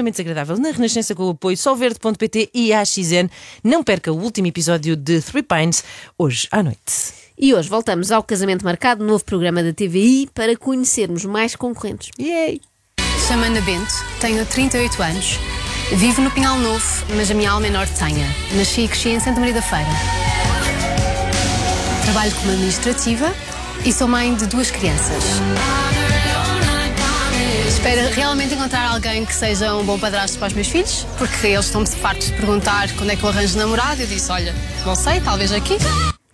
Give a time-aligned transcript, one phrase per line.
[0.00, 3.28] extremamente desagradável na Renascença com o apoio solverde.pt e AXN.
[3.62, 5.84] Não perca o último episódio de Three Pines,
[6.18, 7.12] hoje à noite.
[7.38, 12.10] E hoje voltamos ao Casamento Marcado, novo programa da TVI, para conhecermos mais concorrentes.
[12.18, 12.60] Yay!
[13.26, 15.38] Chamo Ana Bento, tenho 38 anos.
[15.92, 18.26] Vivo no Pinhal Novo, mas a minha alma é nortenha.
[18.56, 19.86] Nasci e cresci em Santa Maria da Feira.
[22.04, 23.32] Trabalho como administrativa
[23.84, 25.24] e sou mãe de duas crianças.
[27.80, 31.64] Espero realmente encontrar alguém que seja um bom padrasto para os meus filhos, porque eles
[31.64, 34.02] estão-me fartos de perguntar quando é que eu arranjo namorado.
[34.02, 35.78] Eu disse: olha, não sei, talvez aqui.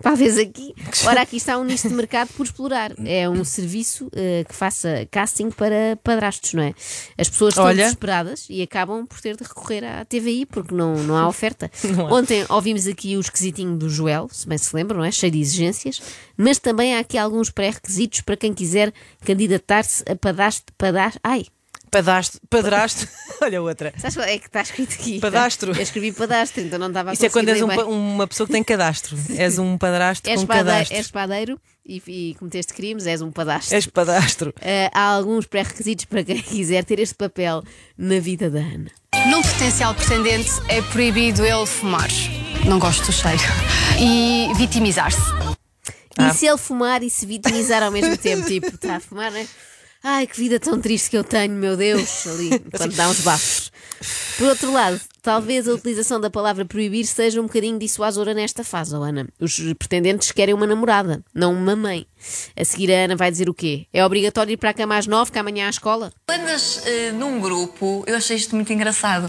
[0.03, 0.75] Talvez aqui.
[1.07, 2.93] Ora, aqui está um nicho de mercado por explorar.
[3.05, 6.75] É um serviço eh, que faça casting para padrastos, não é?
[7.19, 7.85] As pessoas estão Olha.
[7.85, 11.71] desesperadas e acabam por ter de recorrer à TVI porque não, não há oferta.
[11.97, 12.15] Não há.
[12.15, 15.11] Ontem ouvimos aqui o esquisitinho do Joel, se bem se lembram, não é?
[15.11, 16.03] Cheio de exigências,
[16.37, 18.93] mas também há aqui alguns pré-requisitos para quem quiser
[19.25, 20.75] candidatar-se a padastro.
[20.77, 21.47] padastro ai,
[21.97, 23.09] Padastro, padrasto,
[23.41, 23.91] olha outra.
[23.97, 25.19] sabes qual é que está escrito aqui?
[25.19, 25.73] Padastro.
[25.75, 28.53] Eu escrevi padastro, então não estava a Isso é quando és um uma pessoa que
[28.53, 29.17] tem cadastro.
[29.35, 30.95] És um padrasto És, com pade- cadastro.
[30.95, 33.75] és padeiro e, e cometeste crimes, és um padastro.
[33.75, 34.51] És padastro.
[34.59, 37.63] Uh, há alguns pré-requisitos para quem quiser ter este papel
[37.97, 38.91] na vida da Ana.
[39.31, 42.11] Num potencial pretendente é proibido ele fumar.
[42.67, 43.41] Não gosto do cheiro.
[43.99, 45.19] E vitimizar-se.
[46.19, 46.29] Ah.
[46.29, 48.47] E se ele fumar e se vitimizar ao mesmo tempo?
[48.47, 49.47] Tipo, está a fumar, não é?
[50.09, 52.29] Ai, que vida tão triste que eu tenho, meu Deus!
[52.29, 53.73] Ali, quando dá uns bafos.
[54.39, 58.95] Por outro lado, talvez a utilização da palavra proibir seja um bocadinho dissuasora nesta fase,
[58.95, 59.27] oh Ana.
[59.41, 62.07] Os pretendentes querem uma namorada, não uma mãe.
[62.57, 63.89] A seguir, a Ana vai dizer o quê?
[63.93, 66.13] É obrigatório ir para a cama às nove, que amanhã há escola?
[66.31, 69.29] Andas eh, num grupo, eu achei isto muito engraçado.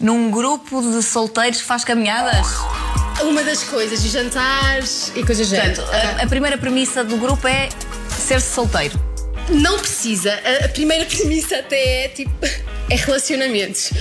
[0.00, 2.46] Num grupo de solteiros que faz caminhadas.
[3.20, 7.46] Uma das coisas, os jantares e coisas do Portanto, a, a primeira premissa do grupo
[7.46, 7.68] é
[8.08, 9.03] ser-se solteiro.
[9.50, 10.32] Não precisa.
[10.32, 12.46] A, a primeira premissa até é tipo.
[12.90, 13.92] É relacionamentos.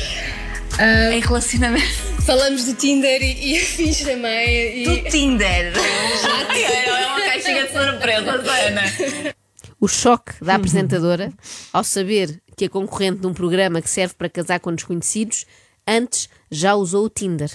[1.12, 2.14] Em relacionamento.
[2.26, 4.84] Falamos do Tinder e, e afins também.
[4.84, 5.74] Do Tinder.
[5.78, 9.34] é uma caixinha de surpresas, Ana.
[9.80, 11.32] O choque da apresentadora
[11.72, 15.46] ao saber que a concorrente de um programa que serve para casar com desconhecidos
[15.88, 17.52] antes já usou o Tinder.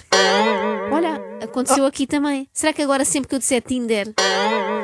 [0.91, 2.47] Olha, aconteceu aqui também.
[2.53, 4.13] Será que agora sempre que eu disser Tinder.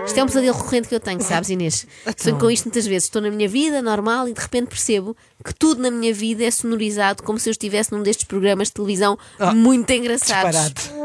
[0.05, 1.87] Isto é um pesadelo recorrente que eu tenho, sabes, Inês?
[2.17, 3.05] Sonho com isto muitas vezes.
[3.05, 6.51] Estou na minha vida normal e de repente percebo que tudo na minha vida é
[6.51, 9.17] sonorizado como se eu estivesse num destes programas de televisão
[9.55, 10.73] muito engraçados.
[10.73, 10.95] Disparate.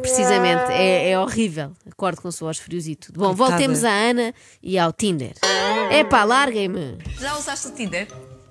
[0.00, 1.72] Precisamente, é, é horrível.
[1.90, 3.18] Acordo com suores frios e tudo.
[3.18, 3.50] Bom, Coitada.
[3.50, 5.32] voltemos à Ana e ao Tinder.
[5.90, 6.98] Epá, larguem-me.
[7.18, 8.08] Já usaste o Tinder?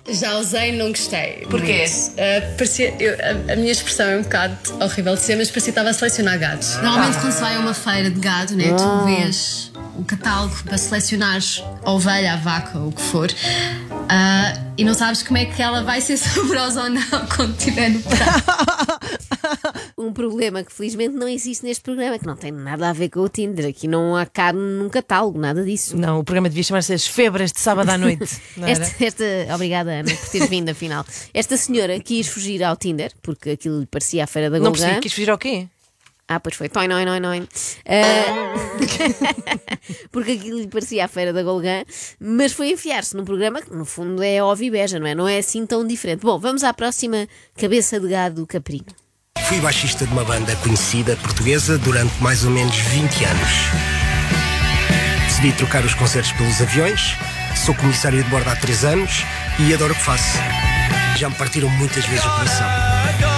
[0.08, 1.46] Já usei, não gostei.
[1.48, 1.84] Porquê?
[2.18, 3.14] Ah, parecia, eu-
[3.48, 5.92] a, a minha expressão é um bocado horrível de dizer, mas parecia que estava a
[5.92, 6.74] selecionar gados.
[6.82, 10.76] Normalmente, quando se vai a uma feira de gado, né, tu vês o catálogo para
[10.76, 13.28] selecionares a ovelha, a vaca, ou o que for,
[14.14, 17.02] ah, e não sabes como é que ela vai ser saborosa ou não
[17.34, 19.22] quando estiver no prato.
[19.96, 23.20] Um problema que felizmente não existe neste programa, que não tem nada a ver com
[23.20, 23.66] o Tinder.
[23.68, 25.96] Aqui não há carne num catálogo, nada disso.
[25.96, 28.28] Não, o programa devia chamar-se As Febras de Sábado à Noite.
[28.56, 28.66] Não?
[28.68, 31.04] Esta, esta- obrigada, Ana, por teres vindo, afinal.
[31.32, 34.80] Esta senhora quis fugir ao Tinder, porque aquilo lhe parecia a feira da Não Golgã.
[34.84, 35.68] percebi, quis fugir ao quê?
[36.34, 36.70] Ah, pois foi.
[36.88, 37.46] Noi, noi, noi.
[37.86, 38.54] Ah,
[40.10, 41.84] porque aquilo lhe parecia a feira da Golgã,
[42.18, 45.14] mas foi enfiar-se num programa que, no fundo, é óbvio e beja, não é?
[45.14, 46.20] Não é assim tão diferente.
[46.20, 48.86] Bom, vamos à próxima cabeça de gado caprino.
[49.46, 53.50] Fui baixista de uma banda conhecida portuguesa durante mais ou menos 20 anos.
[55.26, 57.14] Decidi trocar os concertos pelos aviões,
[57.66, 59.24] sou comissário de bordo há 3 anos
[59.58, 60.38] e adoro o que faço.
[61.16, 63.31] Já me partiram muitas vezes o coração.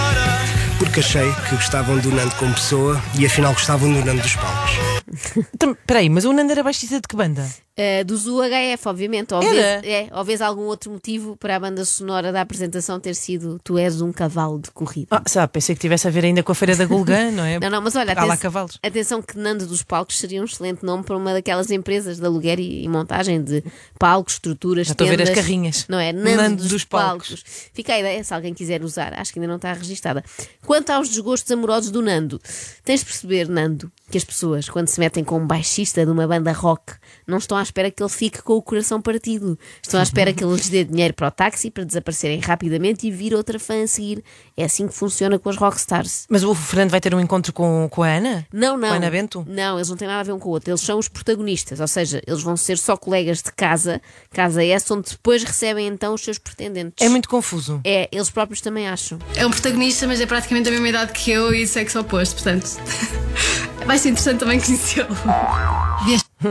[0.78, 4.93] Porque achei que gostavam do Nando como pessoa e afinal gostavam do Nando dos palcos.
[5.54, 7.44] Então, Peraí, mas o Nando era baixista de que banda?
[7.76, 9.34] Uh, do UHF, obviamente.
[9.34, 9.80] Ou Era?
[9.80, 13.76] vês, é, ou algum outro motivo para a banda sonora da apresentação ter sido Tu
[13.76, 15.08] és um cavalo de corrida.
[15.10, 17.58] Ah, sabe, pensei que tivesse a ver ainda com a Feira da Golgã, não é?
[17.58, 18.78] Não, não, mas olha, lá atenção, cavalos.
[18.80, 22.60] atenção que Nando dos Palcos seria um excelente nome para uma daquelas empresas de aluguer
[22.60, 23.64] e, e montagem de
[23.98, 25.42] palcos, estruturas, Já estou a ver as tendas.
[25.44, 25.86] carrinhas.
[25.88, 26.12] Não é?
[26.12, 27.28] Nando, Nando dos, dos palcos.
[27.30, 27.44] palcos.
[27.74, 30.22] Fica a ideia, se alguém quiser usar, acho que ainda não está registada.
[30.64, 32.40] Quanto aos desgostos amorosos do Nando,
[32.84, 36.26] tens de perceber, Nando, que as pessoas, quando se metem com um baixista de uma
[36.26, 36.92] banda rock,
[37.26, 39.58] não estão à espera que ele fique com o coração partido.
[39.82, 43.10] Estão à espera que ele lhes dê dinheiro para o táxi para desaparecerem rapidamente e
[43.10, 44.22] vir outra fã a seguir.
[44.56, 46.26] É assim que funciona com as rockstars.
[46.28, 48.46] Mas o Fernando vai ter um encontro com, com a Ana?
[48.52, 48.88] Não, não.
[48.88, 49.44] Com a Ana Bento?
[49.48, 50.70] Não, eles não têm nada a ver um com o outro.
[50.70, 54.00] Eles são os protagonistas, ou seja, eles vão ser só colegas de casa,
[54.30, 57.04] casa essa, onde depois recebem então os seus pretendentes.
[57.04, 57.80] É muito confuso.
[57.82, 59.18] É, eles próprios também acham.
[59.34, 62.68] É um protagonista, mas é praticamente da mesma idade que eu e sexo oposto, portanto.
[63.86, 65.14] Vai ser interessante também conhecê-lo.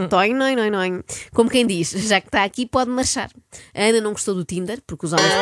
[0.10, 1.04] Toin, noin, noin, noin.
[1.34, 3.30] Como quem diz, já que está aqui, pode marchar.
[3.74, 5.34] A Ana não gostou do Tinder, porque os homens.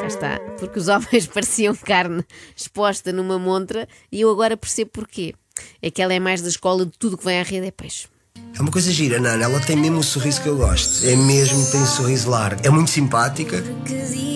[0.00, 0.40] Cá está.
[0.58, 2.24] Porque os homens pareciam carne
[2.56, 5.34] exposta numa montra e eu agora percebo porquê.
[5.80, 8.08] É que ela é mais da escola de tudo que vem à rede é peixe.
[8.56, 9.42] É uma coisa gira, Nana.
[9.44, 11.04] Ela tem mesmo o sorriso que eu gosto.
[11.04, 12.60] É mesmo, tem um sorriso largo.
[12.64, 13.60] É muito simpática.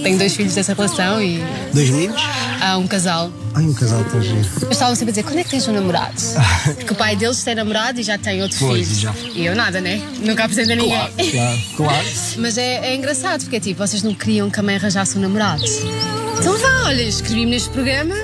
[0.03, 1.41] Tenho dois filhos dessa relação e
[1.73, 2.21] Dois meninos?
[2.61, 3.31] há um casal.
[3.55, 4.45] Ai, um casal tão giro.
[4.63, 6.15] Eu estava sempre a dizer, quando é que tens um namorado?
[6.77, 9.01] Porque o pai deles tem namorado e já tem outro Pois, filho.
[9.01, 9.15] já.
[9.35, 10.01] E eu nada, né?
[10.21, 11.31] Nunca apresento a ninguém.
[11.31, 12.07] Claro, claro.
[12.39, 15.21] Mas é, é engraçado, porque é tipo, vocês não queriam que a mãe arranjasse um
[15.21, 15.63] namorado.
[16.41, 18.15] Então vá, olha, escrevi-me neste programa,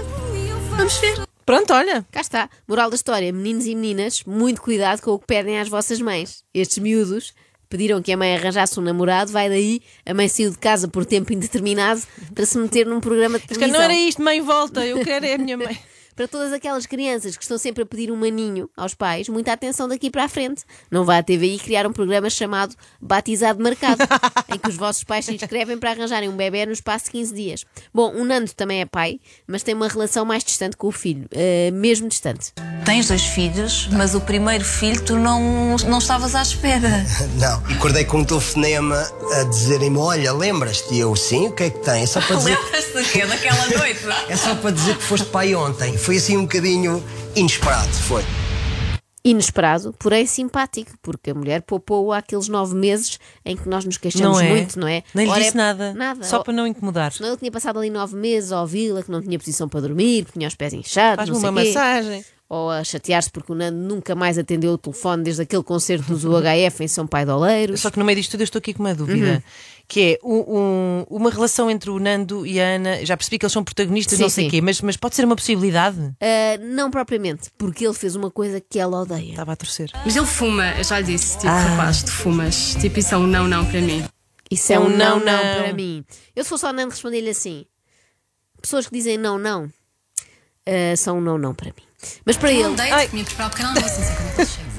[0.77, 1.24] vamos ver.
[1.45, 2.07] Pronto, olha.
[2.11, 2.51] Cá está.
[2.67, 6.45] Moral da história: meninos e meninas, muito cuidado com o que pedem às vossas mães.
[6.53, 7.35] Estes miúdos
[7.69, 11.05] pediram que a mãe arranjasse um namorado, vai daí, a mãe saiu de casa por
[11.05, 12.03] tempo indeterminado
[12.35, 13.79] para se meter num programa de televisão.
[13.79, 14.87] não era isto, mãe, volta.
[14.87, 15.77] Eu quero é a minha mãe.
[16.17, 19.89] Para todas aquelas crianças que estão sempre a pedir um maninho aos pais, muita atenção
[19.89, 20.63] daqui para a frente.
[20.89, 23.99] Não vá à TVI criar um programa chamado Batizado Marcado,
[24.55, 27.35] em que os vossos pais se inscrevem para arranjarem um bebê no espaço de 15
[27.35, 27.65] dias.
[27.93, 31.27] Bom, o Nando também é pai, mas tem uma relação mais distante com o filho,
[31.33, 32.53] eh, mesmo distante.
[32.85, 37.05] Tens dois filhos, mas o primeiro filho tu não, não estavas à espera.
[37.41, 37.57] Não.
[37.75, 40.95] Acordei com um telefonema a dizerem-me: Olha, lembras-te?
[40.95, 42.03] E eu, sim, o que é que tem?
[42.03, 42.57] É só para dizer,
[42.95, 43.27] Lembras-te?
[43.27, 44.01] Daquela noite?
[44.29, 45.97] é só para dizer que foste pai ontem.
[46.05, 47.03] Foi assim um bocadinho
[47.35, 48.23] inesperado, foi.
[49.25, 54.37] Inesperado, porém simpático, porque a mulher poupou aqueles nove meses em que nós nos queixamos
[54.37, 54.49] Não é?
[54.51, 55.03] muito, não é?
[55.15, 55.95] Nem lhe Ora, disse é- nada.
[55.95, 56.25] Nada.
[56.25, 57.11] Só para não incomodar.
[57.11, 60.27] Senão ele tinha passado ali nove meses a ouvi-la, que não tinha posição para dormir,
[60.27, 61.69] que tinha os pés inchados, Faz-me uma quê.
[61.69, 62.25] massagem.
[62.49, 66.25] Ou a chatear-se porque o Nando nunca mais atendeu o telefone desde aquele concerto dos
[66.25, 67.81] UHF em São Pai de Oleiros.
[67.81, 69.43] Só que no meio disto tudo eu estou aqui com uma dúvida.
[69.89, 73.05] Que é um- uma relação entre o Nando e a Ana.
[73.05, 75.25] Já percebi que eles são protagonistas, Sim, não sei o quê, mas, mas pode ser
[75.25, 75.99] uma possibilidade?
[76.21, 79.31] Ah, não propriamente, porque ele fez uma coisa que ela odeia.
[79.31, 79.91] Estava a torcer.
[80.05, 81.61] Mas ele fuma, eu já lhe disse, tipo, Ah.
[81.61, 82.77] rapaz, tu fumas.
[82.81, 84.05] Tipo, isso é um não, não para mim.
[84.51, 86.05] Isso é É um um não, não, para mim.
[86.37, 87.65] Eu se fosse ao Nando responder-lhe assim:
[88.63, 89.69] pessoas que dizem não, não,
[90.67, 91.84] ah, são um não, não para mim.
[92.25, 92.75] Mas para ele.
[92.75, 94.75] Date, que me ia preparar o pequeno almoço, não sei quando ele chega.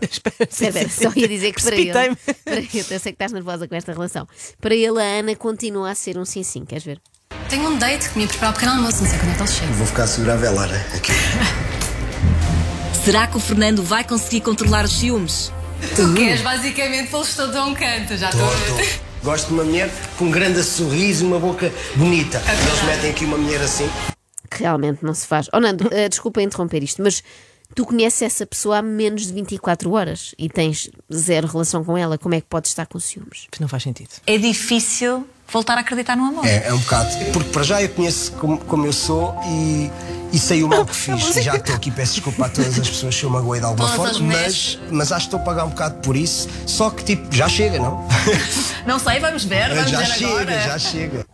[0.00, 1.92] Espera, Espera, espera, só ia dizer que para ele,
[2.44, 2.68] para ele.
[2.72, 4.26] Eu sei que estás nervosa com esta relação.
[4.60, 7.00] Para ele, a Ana continua a ser um sim-sim, queres ver?
[7.48, 9.72] Tenho um date que me ia preparar o pequeno almoço, não sei quando ele chega.
[9.72, 11.12] Vou ficar a segurar a velar aqui.
[13.04, 15.52] Será que o Fernando vai conseguir controlar os ciúmes?
[15.94, 19.00] Tu queres basicamente pô-los todos a um canto, já estou a ver.
[19.22, 22.42] Gosto de uma mulher com um grande sorriso e uma boca bonita.
[22.46, 23.88] Eles metem aqui uma mulher assim.
[24.50, 25.48] Que realmente não se faz.
[25.52, 27.22] Oh, Nando, ah, desculpa interromper isto, mas
[27.74, 32.16] tu conheces essa pessoa há menos de 24 horas e tens zero relação com ela.
[32.18, 33.46] Como é que podes estar com ciúmes?
[33.60, 34.10] Não faz sentido.
[34.26, 36.46] É difícil voltar a acreditar no amor.
[36.46, 37.08] É, é um bocado.
[37.32, 39.90] Porque para já eu conheço como, como eu sou e,
[40.32, 41.22] e sei o mal que fiz.
[41.42, 44.10] Já estou aqui, peço desculpa a todas as pessoas se eu magoei de alguma Todas
[44.10, 46.48] as forma, mas, mas acho que estou a pagar um bocado por isso.
[46.66, 48.06] Só que tipo, já chega, não?
[48.86, 50.52] Não sei, vamos ver, vamos já ver chega, agora.
[50.52, 50.68] já chega.
[50.68, 51.26] Já chega,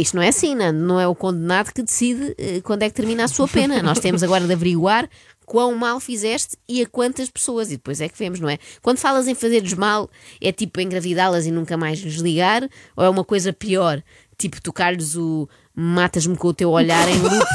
[0.00, 0.80] isto não é assim, Nando.
[0.80, 3.82] Não é o condenado que decide eh, quando é que termina a sua pena.
[3.82, 5.08] Nós temos agora de averiguar
[5.46, 7.68] quão mal fizeste e a quantas pessoas.
[7.68, 8.58] E depois é que vemos, não é?
[8.82, 10.10] Quando falas em fazer-lhes mal,
[10.40, 12.68] é tipo engravidá-las e nunca mais desligar?
[12.96, 14.02] Ou é uma coisa pior?
[14.36, 17.46] Tipo tocar-lhes o matas-me com o teu olhar em loop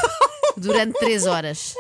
[0.57, 1.73] durante três horas.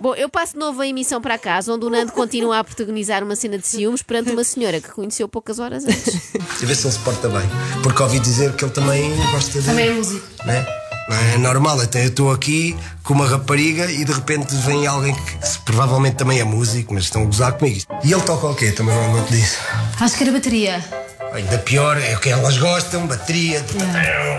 [0.00, 3.22] Bom, eu passo de novo a emissão para casa, onde o Nando continua a protagonizar
[3.22, 6.34] uma cena de ciúmes perante uma senhora que conheceu poucas horas antes.
[6.60, 7.42] E ver se ele se porta bem.
[7.82, 9.66] Porque ouvi dizer que ele também gosta de.
[9.66, 10.26] Também é músico.
[10.44, 10.82] Não é?
[11.08, 15.14] Não é normal, então eu estou aqui com uma rapariga e de repente vem alguém
[15.14, 17.80] que provavelmente também é músico, mas estão a gozar comigo.
[18.04, 18.70] E ele toca o quê?
[18.70, 19.58] Também não, não te disse.
[20.00, 20.84] Acho que era bateria.
[21.32, 23.64] Ainda pior é o que elas gostam, bateria.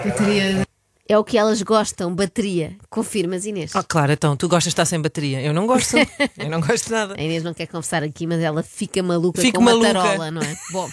[0.05, 0.72] Bateria.
[1.07, 2.77] É o que elas gostam, bateria.
[2.89, 3.75] Confirmas, Inês?
[3.75, 5.41] Ah, claro, então, tu gostas de estar sem bateria.
[5.41, 5.97] Eu não gosto.
[6.39, 7.15] eu não gosto de nada.
[7.17, 9.91] A Inês não quer confessar aqui, mas ela fica maluca Fico com uma maluca.
[9.93, 10.55] tarola, não é?
[10.71, 10.89] Bom,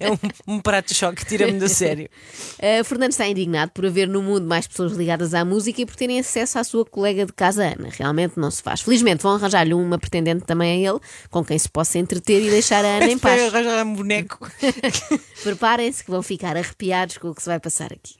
[0.00, 0.18] É um,
[0.54, 2.08] um prato de choque, tira-me do sério.
[2.58, 5.94] uh, Fernando está indignado por haver no mundo mais pessoas ligadas à música e por
[5.94, 7.90] terem acesso à sua colega de casa, Ana.
[7.90, 8.80] Realmente não se faz.
[8.80, 12.82] Felizmente vão arranjar-lhe uma pretendente também a ele, com quem se possa entreter e deixar
[12.82, 13.42] a Ana em paz.
[13.42, 14.50] arranjar um boneco.
[15.42, 18.14] Preparem-se que vão ficar arrepiados com o que se vai passar aqui.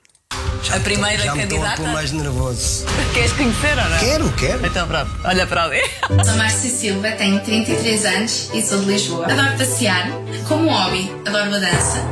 [0.73, 1.81] A primeira Já me estou a candidata.
[1.83, 2.85] pôr mais nervoso.
[3.13, 3.97] Queres conhecer ou não?
[3.99, 4.65] Quero, quero.
[4.65, 5.81] Então pronto, olha para ali.
[6.25, 9.25] Sou Márcia Silva, tenho 33 anos e sou de Lisboa.
[9.31, 10.09] Adoro passear.
[10.47, 12.03] Como hobby, adoro a dança.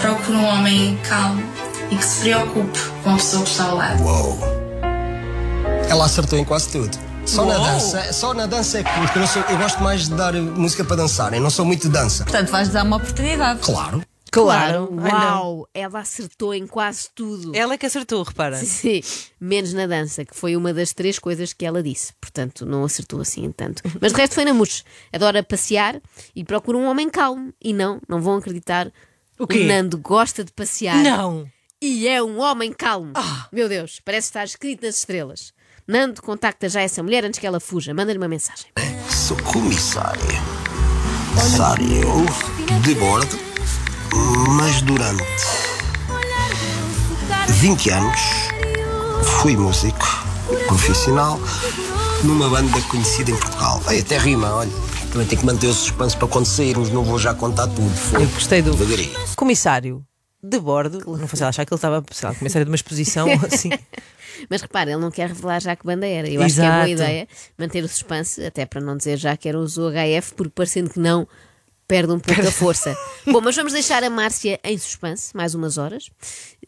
[0.00, 1.42] Procuro um homem calmo
[1.90, 4.02] e que se preocupe com a pessoa que está ao lado.
[4.02, 4.38] Uou.
[5.88, 6.96] Ela acertou em quase tudo.
[7.26, 10.14] Só na dança, só na dança é que porque eu, sou, eu gosto mais de
[10.14, 12.24] dar música para dançar, eu não sou muito de dança.
[12.24, 13.60] Portanto, vais dar uma oportunidade.
[13.60, 14.02] Claro.
[14.30, 14.88] Claro.
[14.98, 15.10] Ai.
[15.10, 15.68] Uau!
[15.74, 17.54] Ela acertou em quase tudo.
[17.54, 18.56] Ela é que acertou, repara.
[18.56, 19.00] Sim,
[19.40, 22.12] menos na dança, que foi uma das três coisas que ela disse.
[22.20, 23.82] Portanto, não acertou assim tanto.
[24.00, 24.82] Mas de resto foi na mousse.
[25.12, 26.00] Adora passear
[26.34, 27.52] e procura um homem calmo.
[27.60, 28.92] E não, não vão acreditar.
[29.38, 29.64] O quê?
[29.64, 30.96] Nando gosta de passear.
[30.96, 31.50] Não.
[31.82, 33.12] E é um homem calmo.
[33.14, 33.48] Ah.
[33.50, 35.52] Meu Deus, parece estar escrito nas estrelas.
[35.88, 37.94] Nando contacta já essa mulher antes que ela fuja.
[37.94, 38.66] Manda-lhe uma mensagem.
[39.08, 40.20] Sou comissário.
[41.34, 42.26] Comissário
[42.82, 43.38] de bordo,
[44.56, 45.24] mas durante
[47.48, 48.20] 20 anos
[49.40, 50.06] fui músico
[50.66, 51.38] profissional
[52.24, 53.80] numa banda conhecida em Portugal.
[53.86, 54.70] Ai, até rima, olha.
[55.12, 57.90] Também tenho que manter o suspense para quando sairmos, não vou já contar tudo.
[57.90, 59.18] Foi Eu gostei do devagarinho.
[59.36, 60.04] comissário
[60.42, 61.02] de bordo.
[61.18, 63.70] Não fosse ela achar que ele estava, sei lá, comissário de uma exposição ou assim.
[64.48, 66.28] Mas repara, ele não quer revelar já que banda era.
[66.28, 66.90] Eu acho que é boa Exato.
[66.90, 70.88] ideia manter o suspense, até para não dizer já que eram os UHF, porque parecendo
[70.90, 71.26] que não,
[71.88, 72.96] perde um pouco a força.
[73.26, 76.10] Bom, mas vamos deixar a Márcia em suspense mais umas horas,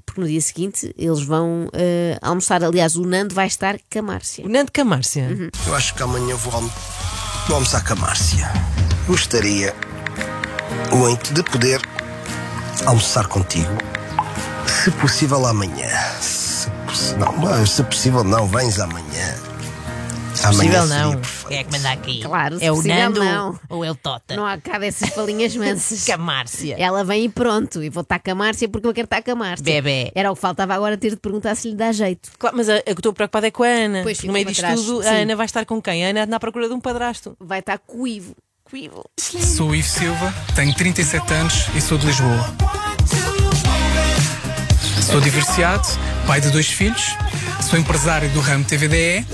[0.05, 2.63] porque no dia seguinte eles vão eh, almoçar.
[2.63, 4.45] Aliás, o Nando vai estar com a Márcia.
[4.45, 5.25] O Nando Camárcia.
[5.25, 5.51] Uhum.
[5.67, 6.73] Eu acho que amanhã vou, almo
[7.47, 8.51] vou almoçar com a Márcia.
[9.07, 9.75] Gostaria
[10.95, 11.81] muito de poder
[12.87, 13.73] almoçar contigo.
[14.67, 15.89] Se possível amanhã.
[16.21, 16.69] Se,
[17.17, 19.52] não, se possível não, vens amanhã.
[20.45, 21.21] Amanhã Possível não.
[21.47, 22.21] Quem é que manda aqui?
[22.23, 23.61] Claro, se é o possível, Nando não.
[23.69, 24.35] ou é o Tota?
[24.35, 26.03] Não há cá dessas falinhas mansas.
[26.07, 26.77] Camárcia.
[26.79, 29.31] Ela vem e pronto, e vou estar com a Márcia porque eu quero estar com
[29.31, 29.65] a Márcia.
[29.65, 30.11] Bebé.
[30.15, 32.31] Era o que faltava agora ter de perguntar se lhe dá jeito.
[32.39, 34.03] Claro, mas a, a que estou preocupada é com a Ana.
[34.03, 35.09] Pois, no meio disto tudo, Sim.
[35.09, 36.05] a Ana vai estar com quem?
[36.05, 37.37] A Ana anda à procura de um padrasto.
[37.39, 38.35] Vai estar com o Ivo.
[38.65, 39.05] Coivo.
[39.19, 42.47] Sou o Ivo Silva, tenho 37 anos e sou de Lisboa.
[45.03, 45.87] Sou divorciado,
[46.27, 47.15] pai de dois filhos,
[47.69, 49.27] sou empresário do ramo TVDE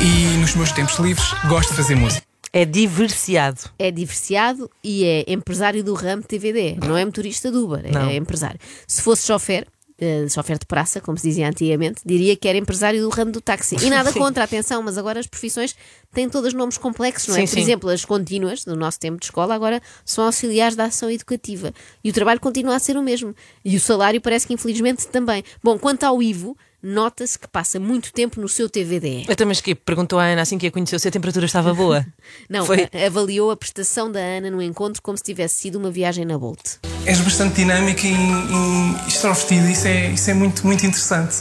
[0.00, 2.26] e nos meus tempos livres gosto de fazer música.
[2.52, 3.60] É diversiado.
[3.78, 6.78] É divorciado e é empresário do ramo TVD.
[6.86, 8.08] Não é motorista do Uber, Não.
[8.08, 8.58] é empresário.
[8.86, 9.66] Se fosse chofer,
[10.00, 13.40] eh, chofer de praça, como se dizia antigamente, diria que era empresário do ramo do
[13.40, 13.76] táxi.
[13.84, 15.76] E nada contra, atenção, mas agora as profissões
[16.14, 17.40] têm todas nomes complexos, não é?
[17.40, 17.60] Sim, Por sim.
[17.60, 21.74] exemplo, as contínuas do nosso tempo de escola agora são auxiliares da ação educativa.
[22.02, 23.34] E o trabalho continua a ser o mesmo.
[23.64, 25.44] E o salário parece que infelizmente também.
[25.62, 29.26] Bom, quanto ao Ivo, nota-se que passa muito tempo no seu TVDE.
[29.28, 32.06] Até mas que perguntou à Ana assim que a conheceu se a temperatura estava boa.
[32.48, 32.88] Não, Foi.
[33.06, 36.76] avaliou a prestação da Ana no encontro como se tivesse sido uma viagem na Bolt.
[37.04, 41.36] És bastante dinâmico e, e extrovertido, isso é, isso é muito, muito interessante.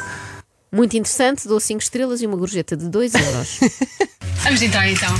[0.72, 3.60] Muito interessante, dou 5 estrelas e uma gorjeta de 2 euros.
[4.44, 5.14] Vamos entrar então.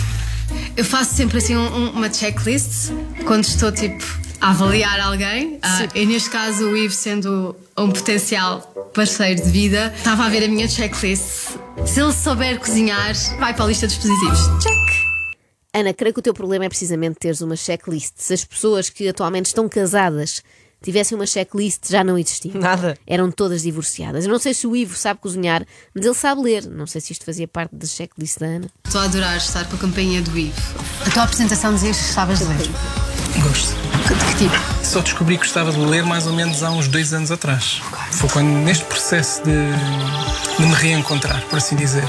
[0.76, 2.92] Eu faço sempre assim um- um- uma checklist
[3.26, 4.04] quando estou tipo
[4.40, 5.58] a avaliar alguém.
[5.62, 8.62] Ah, e neste caso, o Ivo, sendo um potencial
[8.94, 11.58] parceiro de vida, estava a ver a minha checklist.
[11.86, 14.40] Se ele souber cozinhar, vai para a lista dos positivos.
[14.64, 15.08] Check!
[15.74, 18.14] Ana, creio que o teu problema é precisamente teres uma checklist.
[18.18, 20.42] Se as pessoas que atualmente estão casadas
[20.82, 22.60] tivessem uma checklist, já não existiam.
[22.60, 22.98] Nada.
[23.06, 24.26] Eram todas divorciadas.
[24.26, 26.66] Eu não sei se o Ivo sabe cozinhar, mas ele sabe ler.
[26.66, 28.70] Não sei se isto fazia parte da checklist da Ana.
[28.86, 30.60] Estou a adorar estar com a campainha do Ivo.
[31.06, 33.17] A tua apresentação dizias que de ler.
[33.42, 33.76] Gosto.
[34.08, 34.56] De que tipo?
[34.84, 37.82] Só descobri que gostava de ler mais ou menos há uns dois anos atrás.
[38.12, 39.52] Foi quando, neste processo de,
[40.58, 42.08] de me reencontrar, por assim dizer.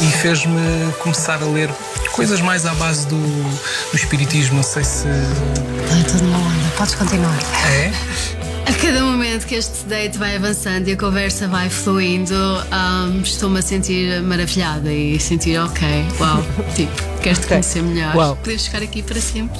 [0.00, 1.70] E fez-me começar a ler
[2.12, 4.56] coisas mais à base do, do espiritismo.
[4.56, 5.06] Não sei se.
[5.08, 6.70] Ai, tudo numa onda.
[6.76, 7.38] Podes continuar.
[7.66, 7.92] É?
[8.66, 12.34] A cada momento que este date vai avançando e a conversa vai fluindo,
[12.70, 15.88] ahm, estou-me a sentir maravilhada e sentir, ok,
[16.20, 16.44] uau,
[16.76, 18.14] tipo, queres-te conhecer melhor.
[18.14, 18.36] Uau.
[18.36, 19.58] Podemos ficar aqui para sempre.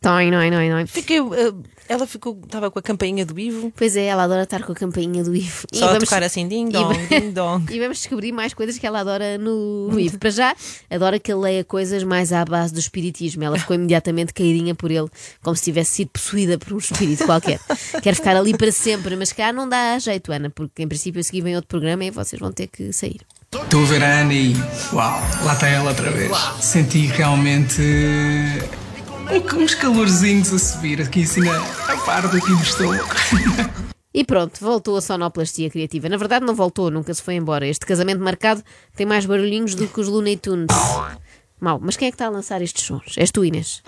[0.00, 0.86] Toi, noi, noi, noi.
[0.86, 1.52] Fiquei, eh,
[1.88, 3.72] ela ficou, estava com a campainha do Ivo.
[3.76, 5.66] Pois é, ela adora estar com a campainha do Ivo.
[5.72, 7.66] E Só a vamos- tocar assim, ding e dong, va- ding dong.
[7.74, 10.16] E vamos descobrir mais coisas que ela adora no, no Ivo.
[10.18, 10.54] Para já,
[10.88, 13.42] adora que ele leia coisas mais à base do espiritismo.
[13.42, 15.08] Ela ficou imediatamente caidinha por ele,
[15.42, 17.58] como se tivesse sido possuída por um espírito qualquer.
[18.00, 21.24] Quer ficar ali para sempre, mas cá não dá jeito, Ana, porque em princípio a
[21.24, 23.20] seguir vem outro programa e vocês vão ter que sair.
[23.52, 24.54] Estou a ver a Ana e.
[24.92, 26.30] Uau, lá está ela outra vez.
[26.60, 27.82] Senti realmente.
[29.56, 33.08] Uns calorzinhos a subir aqui assim na, na parte aqui do estômago.
[34.14, 36.08] E pronto, voltou a sonoplastia criativa.
[36.08, 37.66] Na verdade, não voltou, nunca se foi embora.
[37.66, 38.62] Este casamento marcado
[38.96, 40.66] tem mais barulhinhos do que os Looney Tunes.
[41.60, 43.14] Mal, mas quem é que está a lançar estes sons?
[43.16, 43.82] És tu, Inês?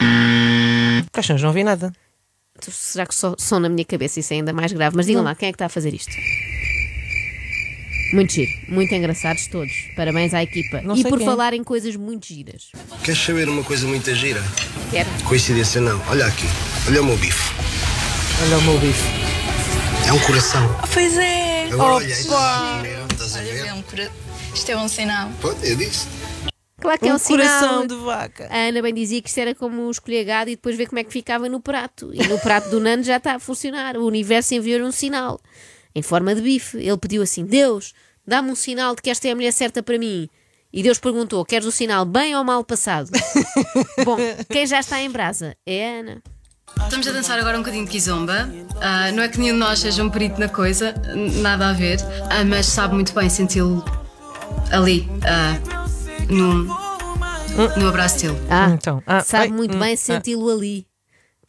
[1.12, 1.92] Caixões, não vi nada.
[2.60, 4.20] Tu- Será que só som na minha cabeça?
[4.20, 4.96] Isso é ainda mais grave.
[4.96, 6.12] Mas digam lá, quem é que está a fazer isto?
[8.12, 9.72] Muito giro, muito engraçados todos.
[9.94, 10.80] Parabéns à equipa.
[10.82, 11.26] Não e por quem.
[11.26, 12.70] falar em coisas muito giras.
[13.04, 14.42] Queres saber uma coisa muito gira?
[14.90, 15.08] Quero.
[15.24, 16.00] Coincidência não.
[16.08, 16.46] Olha aqui.
[16.88, 17.54] Olha o meu bife.
[18.44, 19.02] Olha o meu bife.
[20.08, 20.62] É um coração.
[20.92, 21.68] Pois é.
[21.72, 22.98] Agora olha, aí, estás a ver?
[23.12, 23.72] Estás a Olha, ver?
[23.74, 25.30] um Isto é um sinal.
[25.40, 26.08] Pronto, eu disse.
[26.80, 27.46] Claro que é um um sinal.
[27.60, 28.48] coração de vaca.
[28.50, 31.04] A Ana bem dizia que isto era como escolher gado e depois ver como é
[31.04, 32.10] que ficava no prato.
[32.12, 33.96] E no prato do Nando já está a funcionar.
[33.96, 35.38] O universo enviou-lhe um sinal
[35.94, 36.78] em forma de bife.
[36.78, 37.92] Ele pediu assim: Deus,
[38.26, 40.28] dá-me um sinal de que esta é a mulher certa para mim.
[40.72, 43.10] E Deus perguntou: Queres o sinal bem ou mal passado?
[44.04, 44.16] Bom,
[44.48, 46.22] quem já está em brasa é a Ana.
[46.84, 48.48] Estamos a dançar agora um bocadinho de kizomba.
[48.80, 50.94] Ah, não é que nenhum de nós seja um perito na coisa,
[51.42, 51.98] nada a ver,
[52.30, 53.84] Ah, mas sabe muito bem senti-lo
[54.70, 55.58] ali, ah,
[56.28, 56.64] no,
[57.76, 58.38] no abraço dele.
[58.48, 59.96] Ah, Então, ah, sabe ai, muito hum, bem ah.
[59.96, 60.86] senti-lo ali.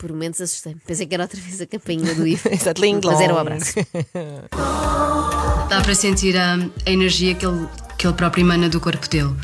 [0.02, 0.82] Por momentos assustei-me.
[0.84, 2.50] Pensei que era outra vez a campainha do IF.
[2.52, 3.42] Exato, ling Mas era o long.
[3.42, 3.76] abraço.
[5.70, 7.68] Dá para sentir ah, a energia que ele,
[8.00, 9.36] que ele próprio emana do corpo dele.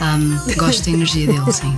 [0.00, 0.16] Ah,
[0.56, 1.76] gosto da energia dele, sim.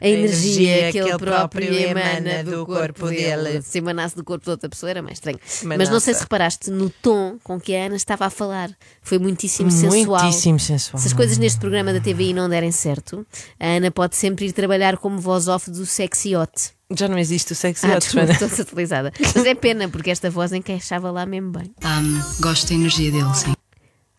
[0.00, 3.42] A energia que ele ele próprio emana do corpo dele.
[3.42, 3.62] dele.
[3.62, 5.38] Se emanasse do corpo de outra pessoa era mais estranho.
[5.42, 5.92] Mas Manassa.
[5.92, 8.70] não sei se reparaste no tom com que a Ana estava a falar.
[9.02, 10.22] Foi muitíssimo sensual.
[10.22, 11.00] Muitíssimo sensual.
[11.00, 13.26] Se as coisas neste programa da TVI não derem certo,
[13.58, 16.52] a Ana pode sempre ir trabalhar como voz off do sexy hot.
[16.94, 19.12] Já não existe o sexy Ah, hot, desculpa, estou desatualizada.
[19.34, 21.74] Mas é pena, porque esta voz encaixava lá mesmo bem.
[21.82, 22.00] Ah,
[22.40, 23.54] gosto da energia dele, sim.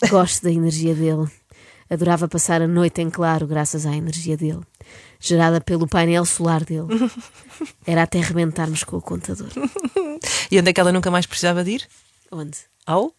[0.09, 1.27] Gosto da energia dele.
[1.89, 4.61] Adorava passar a noite em claro graças à energia dele,
[5.19, 6.87] gerada pelo painel solar dele.
[7.85, 9.49] Era até rebentarmos com o contador.
[10.49, 11.87] E onde é que ela nunca mais precisava de ir?
[12.31, 12.57] Onde?
[12.85, 13.11] Ao?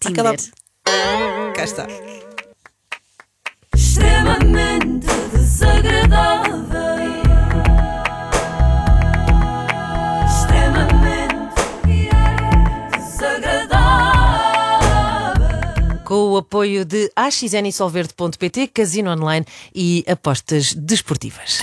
[0.00, 0.26] Tinder.
[0.26, 1.86] Àquela- Cá está.
[3.74, 6.83] extremamente desagradável.
[16.34, 21.60] O apoio de AXN e Solverde.pt, Casino Online e apostas desportivas.